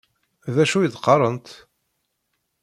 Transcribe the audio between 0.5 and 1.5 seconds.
D acu i d-qqarent?